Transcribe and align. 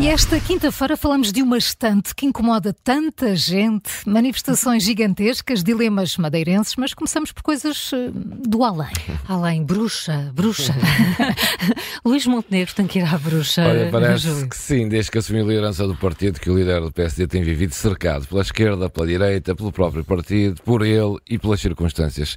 E 0.00 0.08
esta 0.08 0.40
quinta-feira 0.40 0.96
falamos 0.96 1.30
de 1.30 1.42
uma 1.42 1.58
estante 1.58 2.14
que 2.14 2.24
incomoda 2.24 2.74
tanta 2.82 3.36
gente, 3.36 3.90
manifestações 4.06 4.82
gigantescas, 4.82 5.62
dilemas 5.62 6.16
madeirenses, 6.16 6.74
mas 6.76 6.94
começamos 6.94 7.32
por 7.32 7.42
coisas 7.42 7.90
eh, 7.92 8.10
do 8.14 8.64
além. 8.64 8.88
Além, 9.28 9.62
bruxa, 9.62 10.32
bruxa. 10.34 10.74
Luís 12.02 12.26
Montenegro 12.26 12.74
tem 12.74 12.86
que 12.86 12.98
ir 12.98 13.02
à 13.02 13.18
bruxa. 13.18 13.62
Olha, 13.62 13.90
parece 13.90 14.26
Júlio. 14.26 14.48
que 14.48 14.56
sim, 14.56 14.88
desde 14.88 15.10
que 15.10 15.18
assumiu 15.18 15.44
a 15.44 15.48
liderança 15.48 15.86
do 15.86 15.94
partido, 15.94 16.40
que 16.40 16.48
o 16.48 16.56
líder 16.56 16.80
do 16.80 16.90
PSD 16.90 17.26
tem 17.26 17.42
vivido 17.42 17.74
cercado 17.74 18.26
pela 18.26 18.40
esquerda, 18.40 18.88
pela 18.88 19.06
direita, 19.06 19.54
pelo 19.54 19.70
próprio 19.70 20.02
partido, 20.02 20.62
por 20.62 20.80
ele 20.80 21.18
e 21.28 21.38
pelas 21.38 21.60
circunstâncias. 21.60 22.36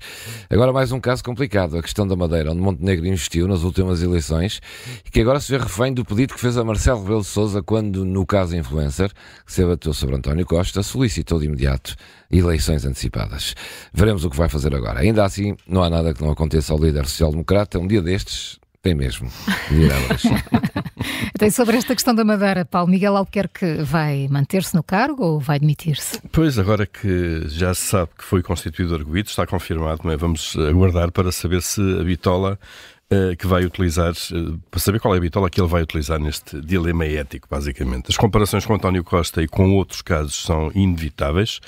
Agora 0.49 0.73
mais 0.73 0.91
um 0.91 0.99
caso 0.99 1.23
complicado, 1.23 1.77
a 1.77 1.81
questão 1.81 2.05
da 2.05 2.17
Madeira, 2.17 2.51
onde 2.51 2.59
Montenegro 2.59 3.07
investiu 3.07 3.47
nas 3.47 3.63
últimas 3.63 4.03
eleições 4.03 4.59
e 5.05 5.09
que 5.09 5.21
agora 5.21 5.39
se 5.39 5.49
vê 5.49 5.57
refém 5.57 5.93
do 5.93 6.03
pedido 6.03 6.33
que 6.33 6.41
fez 6.41 6.57
a 6.57 6.63
Marcelo 6.65 7.03
Rebelo 7.03 7.21
de 7.21 7.27
Sousa 7.53 7.61
quando, 7.61 8.03
no 8.03 8.25
caso 8.25 8.55
influencer, 8.55 9.11
que 9.45 9.53
se 9.53 9.63
abateu 9.63 9.93
sobre 9.93 10.15
António 10.15 10.45
Costa, 10.45 10.81
solicitou 10.81 11.39
de 11.39 11.45
imediato 11.45 11.95
eleições 12.31 12.83
antecipadas. 12.83 13.53
Veremos 13.93 14.25
o 14.25 14.29
que 14.29 14.37
vai 14.37 14.49
fazer 14.49 14.73
agora. 14.73 15.01
Ainda 15.01 15.23
assim, 15.23 15.55
não 15.67 15.83
há 15.83 15.89
nada 15.89 16.13
que 16.13 16.21
não 16.23 16.31
aconteça 16.31 16.73
ao 16.73 16.79
líder 16.79 17.05
social-democrata. 17.05 17.77
Um 17.77 17.85
dia 17.85 18.01
destes, 18.01 18.59
tem 18.81 18.95
mesmo. 18.95 19.29
Tem 21.37 21.49
sobre 21.49 21.75
esta 21.75 21.93
questão 21.93 22.15
da 22.15 22.23
Madeira, 22.23 22.63
Paulo 22.63 22.89
Miguel 22.89 23.17
Albuquerque 23.17 23.81
vai 23.83 24.27
manter-se 24.29 24.73
no 24.75 24.83
cargo 24.83 25.25
ou 25.25 25.39
vai 25.39 25.59
demitir-se? 25.59 26.21
Pois, 26.31 26.57
agora 26.57 26.85
que 26.85 27.43
já 27.47 27.73
se 27.73 27.81
sabe 27.81 28.11
que 28.17 28.23
foi 28.23 28.41
constituído 28.41 28.95
arguído, 28.95 29.27
está 29.27 29.45
confirmado, 29.45 30.01
não 30.05 30.11
é? 30.11 30.15
Vamos 30.15 30.55
aguardar 30.55 31.11
para 31.11 31.31
saber 31.31 31.61
se 31.61 31.81
a 31.99 32.03
bitola 32.03 32.57
que 33.37 33.47
vai 33.47 33.65
utilizar, 33.65 34.11
eh, 34.11 34.57
para 34.69 34.79
saber 34.79 34.99
qual 34.99 35.13
é 35.13 35.17
a 35.17 35.21
bitola 35.21 35.49
que 35.49 35.59
ele 35.59 35.67
vai 35.67 35.81
utilizar 35.81 36.19
neste 36.19 36.59
dilema 36.61 37.05
ético, 37.05 37.47
basicamente. 37.49 38.05
As 38.09 38.17
comparações 38.17 38.65
com 38.65 38.73
António 38.73 39.03
Costa 39.03 39.41
e 39.41 39.47
com 39.47 39.75
outros 39.75 40.01
casos 40.01 40.35
são 40.35 40.71
inevitáveis 40.73 41.59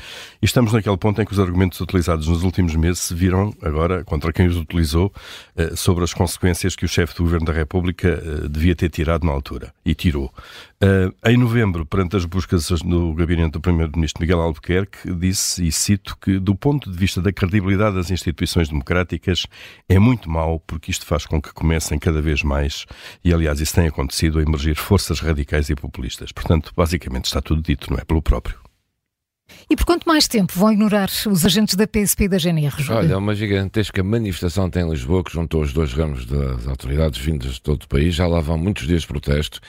e 0.42 0.46
estamos 0.46 0.74
naquele 0.74 0.98
ponto 0.98 1.22
em 1.22 1.26
que 1.26 1.32
os 1.32 1.40
argumentos 1.40 1.80
utilizados 1.80 2.28
nos 2.28 2.44
últimos 2.44 2.76
meses 2.76 3.00
se 3.00 3.14
viram 3.14 3.54
agora 3.62 4.04
contra 4.04 4.32
quem 4.32 4.48
os 4.48 4.58
utilizou 4.58 5.12
eh, 5.56 5.76
sobre 5.76 6.04
as 6.04 6.14
consequências 6.14 6.76
que 6.76 6.86
o 6.86 6.88
chefe 6.88 7.16
do 7.16 7.24
Governo 7.24 7.46
da 7.46 7.54
República 7.54 8.08
eh, 8.08 8.48
devia 8.48 8.76
ter 8.76 8.90
tirado 8.90 9.26
na 9.26 9.32
altura 9.32 9.74
e 9.86 9.94
tirou. 9.94 10.34
Eh, 10.86 11.32
em 11.32 11.36
novembro, 11.38 11.84
perante 11.84 12.16
as 12.16 12.26
buscas 12.26 12.70
no 12.84 13.12
gabinete 13.16 13.54
do 13.54 13.60
Primeiro-Ministro 13.60 14.22
Miguel 14.22 14.40
Albuquerque, 14.40 15.12
disse, 15.16 15.66
e 15.66 15.72
cito, 15.72 16.16
que 16.22 16.38
do 16.38 16.54
ponto 16.54 16.92
de 16.92 16.96
vista 16.96 17.20
da 17.20 17.34
credibilidade 17.34 17.96
das 17.96 18.12
instituições 18.12 18.70
democráticas 18.70 19.48
é 19.90 19.98
muito 19.98 20.30
mau, 20.30 20.60
porque 20.60 20.92
isto 20.92 21.04
faz 21.04 21.26
com 21.26 21.42
que 21.42 21.52
comecem 21.52 21.98
cada 21.98 22.22
vez 22.22 22.44
mais, 22.44 22.86
e 23.24 23.34
aliás 23.34 23.60
isso 23.60 23.74
tem 23.74 23.88
acontecido, 23.88 24.38
a 24.38 24.44
emergir 24.44 24.76
forças 24.76 25.20
radicais 25.20 25.72
e 25.72 25.76
populistas. 25.76 26.32
Portanto, 26.32 26.72
basicamente 26.78 27.26
está 27.26 27.42
tudo 27.42 27.64
dito, 27.64 27.92
não 27.92 27.98
é? 27.98 28.06
Pelo 28.06 28.22
próprio. 28.22 28.60
E 29.68 29.76
por 29.76 29.86
quanto 29.86 30.06
mais 30.06 30.28
tempo 30.28 30.54
vão 30.56 30.72
ignorar 30.72 31.10
os 31.28 31.46
agentes 31.46 31.76
da 31.76 31.88
PSP 31.88 32.26
e 32.26 32.28
da 32.28 32.38
GNR? 32.38 32.76
Júlio? 32.78 33.00
Olha, 33.00 33.18
uma 33.18 33.34
gigantesca 33.34 34.04
manifestação 34.04 34.70
tem 34.70 34.84
em 34.84 34.90
Lisboa 34.90 35.24
que 35.24 35.34
juntou 35.34 35.62
os 35.62 35.74
dois 35.74 35.94
ramos 35.94 36.26
das 36.26 36.68
autoridades 36.68 37.20
vindas 37.20 37.54
de 37.54 37.62
todo 37.62 37.84
o 37.84 37.88
país. 37.88 38.14
Já 38.14 38.28
lá 38.28 38.40
vão 38.40 38.58
muitos 38.58 38.88
dias 38.88 39.02
de 39.02 39.08
protesto, 39.08 39.60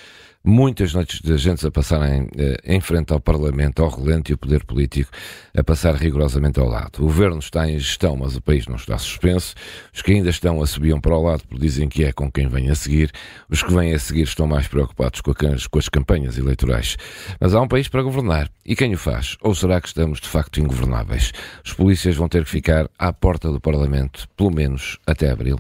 muitas 0.47 0.95
noites 0.95 1.21
de 1.21 1.33
agentes 1.33 1.65
a 1.65 1.71
passarem 1.73 2.29
eh, 2.39 2.57
em 2.65 2.81
frente 2.81 3.13
ao 3.13 3.19
Parlamento, 3.19 3.83
ao 3.83 3.91
relento 3.91 4.31
e 4.31 4.35
o 4.35 4.39
poder 4.39 4.65
político 4.65 5.11
a 5.53 5.65
passar 5.65 5.97
rigorosamente 5.97 6.61
ao 6.61 6.69
lado. 6.69 7.01
O 7.01 7.07
governo 7.07 7.41
está 7.41 7.69
em 7.69 7.77
gestão, 7.77 8.17
mas 8.17 8.37
o 8.37 8.41
país 8.41 8.69
não 8.69 8.77
está 8.77 8.97
suspenso. 8.97 9.57
Os 9.93 10.03
que 10.03 10.13
ainda 10.13 10.31
estão 10.31 10.63
a 10.63 10.67
subiam 10.67 11.01
para 11.01 11.17
o 11.17 11.23
lado 11.23 11.43
porque 11.49 11.67
dizem 11.67 11.89
que 11.89 12.05
é 12.05 12.13
com 12.13 12.31
quem 12.31 12.47
vem 12.47 12.71
a 12.71 12.77
seguir. 12.77 13.11
Os 13.51 13.61
que 13.61 13.75
vêm 13.75 13.93
a 13.93 13.99
seguir 13.99 14.23
estão 14.23 14.47
mais 14.47 14.69
preocupados 14.69 15.21
com, 15.21 15.33
a 15.33 15.35
com 15.35 15.79
as 15.79 15.89
campanhas 15.89 16.39
eleitorais. 16.39 16.97
Mas 17.41 17.53
há 17.53 17.61
um 17.61 17.67
país 17.67 17.89
para 17.89 18.03
governar. 18.03 18.49
E 18.65 18.77
quem 18.77 18.95
o 18.95 18.99
faz? 18.99 19.37
Ou 19.43 19.53
será 19.53 19.81
que 19.81 19.89
estamos 19.89 20.21
de 20.21 20.29
facto 20.29 20.61
ingovernáveis? 20.61 21.33
Os 21.65 21.73
polícias 21.73 22.15
vão 22.15 22.29
ter 22.29 22.45
que 22.45 22.51
ficar 22.51 22.89
à 22.97 23.13
porta 23.13 23.51
do 23.51 23.61
Parlamento, 23.61 24.29
pelo 24.37 24.53
menos 24.53 24.97
até 25.05 25.29
abril. 25.29 25.59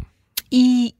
E 0.50 0.94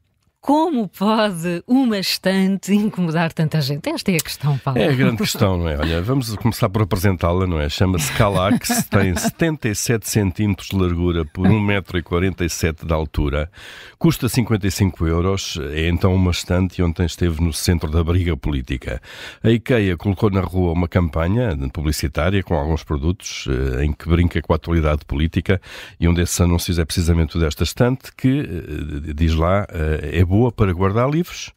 como 0.47 0.87
pode 0.87 1.65
uma 1.67 1.99
estante 1.99 2.73
incomodar 2.73 3.33
tanta 3.33 3.61
gente? 3.61 3.91
Esta 3.91 4.13
é 4.13 4.15
a 4.15 4.21
questão, 4.21 4.57
Paulo. 4.59 4.79
É 4.79 4.89
a 4.89 4.93
grande 4.93 5.17
questão, 5.17 5.59
não 5.59 5.69
é? 5.69 5.77
Olha, 5.77 6.01
vamos 6.01 6.33
começar 6.37 6.69
por 6.69 6.83
apresentá-la, 6.83 7.49
não 7.49 7.61
é? 7.61 7.69
Chama-se 7.69 8.13
Calax, 8.13 8.85
tem 8.89 9.13
77 9.17 10.09
centímetros 10.09 10.69
de 10.69 10.77
largura 10.77 11.25
por 11.25 11.49
1,47m 11.49 12.87
de 12.87 12.95
altura, 12.95 13.51
custa 13.99 14.29
55 14.29 15.09
euros, 15.09 15.59
é 15.73 15.89
então 15.89 16.15
uma 16.15 16.31
estante 16.31 16.81
e 16.81 16.85
ontem 16.85 17.07
esteve 17.07 17.43
no 17.43 17.53
centro 17.53 17.91
da 17.91 18.05
briga 18.05 18.37
política. 18.37 19.03
A 19.43 19.51
IKEA 19.51 19.97
colocou 19.97 20.31
na 20.31 20.43
rua 20.43 20.71
uma 20.71 20.87
campanha 20.87 21.59
publicitária 21.73 22.41
com 22.45 22.55
alguns 22.55 22.85
produtos 22.85 23.49
eh, 23.49 23.85
em 23.85 23.93
que 23.93 24.09
brinca 24.09 24.41
com 24.41 24.53
a 24.53 24.57
atualidade 24.57 25.05
política 25.07 25.61
e 25.99 26.07
um 26.07 26.15
desses 26.15 26.41
anúncios 26.41 26.79
é 26.79 26.85
precisamente 26.85 27.37
o 27.37 27.41
desta 27.41 27.65
estante 27.65 28.15
que, 28.17 28.39
eh, 28.39 29.13
diz 29.13 29.35
lá, 29.35 29.67
eh, 29.71 30.21
é 30.21 30.25
boa 30.25 30.36
para 30.57 30.73
guardar 30.73 31.09
livros 31.11 31.53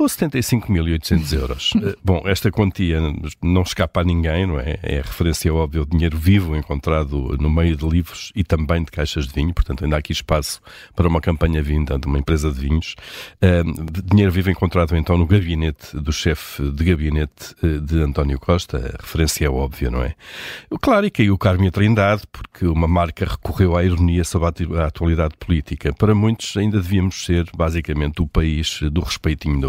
ou 0.00 0.06
75.800 0.06 1.32
euros. 1.32 1.72
Eh, 1.78 1.94
Bom, 2.04 2.22
esta 2.26 2.50
quantia 2.50 2.98
não 3.42 3.62
escapa 3.62 4.00
a 4.00 4.04
ninguém, 4.04 4.46
não 4.46 4.58
é? 4.58 4.78
É 4.82 4.96
referência 4.96 5.52
óbvia 5.52 5.80
ao 5.80 5.86
dinheiro 5.86 6.16
vivo 6.16 6.56
encontrado 6.56 7.36
no 7.38 7.50
meio 7.50 7.76
de 7.76 7.86
livros 7.86 8.32
e 8.34 8.42
também 8.42 8.82
de 8.84 8.90
caixas 8.90 9.26
de 9.26 9.34
vinho, 9.34 9.52
portanto 9.52 9.84
ainda 9.84 9.96
há 9.96 9.98
aqui 9.98 10.12
espaço 10.12 10.60
para 10.94 11.06
uma 11.08 11.20
campanha 11.20 11.62
vinda 11.62 11.98
de 11.98 12.06
uma 12.06 12.18
empresa 12.18 12.50
de 12.52 12.60
vinhos. 12.60 12.94
Eh, 13.40 13.62
dinheiro 14.04 14.32
vivo 14.32 14.50
encontrado 14.50 14.96
então 14.96 15.16
no 15.18 15.26
gabinete 15.26 15.96
do 15.96 16.12
chefe 16.12 16.70
de 16.70 16.84
gabinete 16.84 17.54
eh, 17.62 17.78
de 17.80 18.00
António 18.02 18.38
Costa, 18.38 18.78
a 18.98 19.02
referência 19.02 19.46
é 19.46 19.50
óbvia, 19.50 19.90
não 19.90 20.02
é? 20.02 20.14
Claro, 20.80 21.06
e 21.06 21.10
caiu 21.10 21.34
o 21.34 21.38
Carme 21.38 21.68
a 21.68 21.70
Trindade, 21.70 22.22
porque 22.32 22.66
uma 22.66 22.88
marca 22.88 23.24
recorreu 23.24 23.76
à 23.76 23.84
ironia 23.84 24.24
sobre 24.24 24.46
a 24.46 24.48
atu- 24.50 24.76
a 24.78 24.86
atualidade 24.86 25.34
política. 25.38 25.92
Para 25.92 26.14
muitos 26.14 26.56
ainda 26.56 26.80
devíamos 26.80 27.24
ser, 27.24 27.46
basicamente, 27.56 28.20
o 28.22 28.26
país 28.26 28.80
do 28.90 29.00
respeitinho 29.00 29.60
da 29.60 29.68